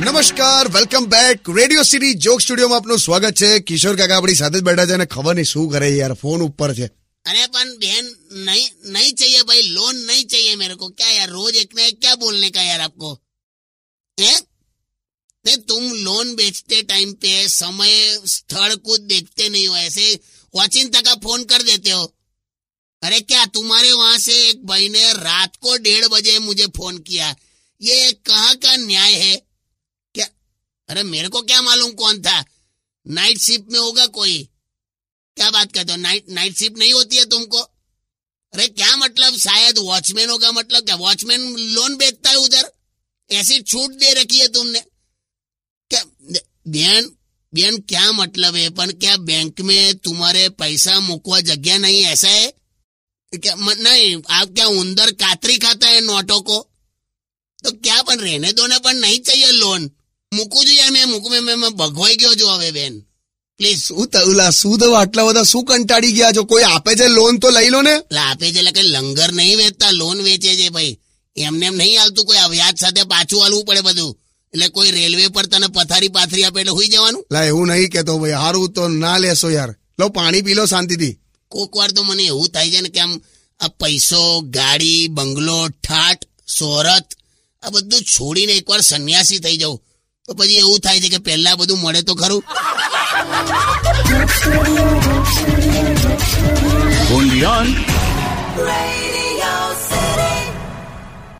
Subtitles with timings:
[0.00, 4.86] નમસ્કાર welcome back radio city joke સ્ટુડિયોમાં આપનું સ્વાગત છે કિશોર કાકા આપણી સાથે બેઠા
[4.86, 8.06] છે અને ખબર નહીં શું કરે યાર ફોન ઉપર છે अरे अपन बहन,
[8.46, 11.98] नहीं नहीं चाहिए भाई लोन नहीं चाहिए मेरे को। क्या यार, रोज एक ना एक
[12.00, 13.18] क्या बोलने का यार आपको?
[14.18, 14.32] ए?
[15.44, 20.20] नहीं, तुम लोन बेचते टाइम पे, समय, स्थल कुछ देखते नहीं हो, ऐसे
[20.54, 22.04] वाचिंता का फ़ोन कर देते हो।
[23.02, 27.36] अरे क्या तुम्हारे वहाँ से एक भाई ने रात को डेढ़ बजे मुझे फ़ोन किया?
[27.82, 29.36] ये कहाँ का न्याय है?
[30.14, 30.26] क्या?
[30.88, 32.44] अरे मेरे को क्या मालूम कौन था?
[33.06, 34.48] नाइट शिफ्ट में होगा कोई।
[35.36, 35.98] क्या बात करते हो?
[35.98, 37.58] नाइट नाइट शिफ्ट नहीं होती है तुमको?
[38.52, 39.36] अरे क्या मतलब?
[39.36, 40.94] शायद वॉचमैन होगा मतलब क्या?
[40.94, 42.72] वॉचमैन लोन बेचता है उधर?
[43.30, 44.80] ऐसी छूट दे रखी है तुमने।
[45.90, 46.04] क्या?
[46.68, 47.12] बहन
[47.54, 48.70] बहन क्या मतलब है?
[48.70, 52.04] पर क्या बैंक में तुम्हारे पैसा मुकवा जगह नहीं?
[52.04, 52.59] ऐसा है?
[53.33, 56.57] क्या म- नहीं आप क्या उंदर कातरी खाता है नोटों को
[57.59, 59.81] तो क्या પણ રહેને દો ને પણ નહીં चाहिए લોન
[60.31, 62.93] મૂકું છું યાર મેં મૂકું મેં મેં ભગવાઈ ગયો છું હવે બેન
[63.59, 67.39] પ્લીઝ શું તઉલા શું તો આટલા બધા શું કંટાળી ગયા છો કોઈ આપે છે લોન
[67.39, 70.69] તો લઈ લો ને એટલે આપે છે એટલે કે લંગર નહીં વેચતા લોન વેચે છે
[70.69, 70.93] ભાઈ
[71.35, 74.11] એમને એમ નહીં આવતું કોઈ આ વ્યાજ સાથે પાછું આલવું પડે બધું
[74.53, 78.13] એટલે કોઈ રેલવે પર તને પથારી પાથરી આપે એટલે હોઈ જવાનું લા એવું નહીં કેતો
[78.21, 81.13] ભાઈ હારું તો ના લેશો યાર લો પાણી પી લો શાંતિથી
[81.50, 83.12] કોક વાર તો મને એવું થાય છે ને કે આમ
[83.60, 84.22] આ પૈસો
[84.56, 86.20] ગાડી બંગલો ઠાટ
[86.56, 87.08] શોહરત
[87.62, 89.78] આ બધું છોડીને એકવાર સંન્યાસી થઈ જાઉં.
[90.26, 92.42] તો પછી એવું થાય છે કે પહેલા બધું મળે તો ખરું.
[97.16, 97.66] only on
[98.68, 99.54] Radio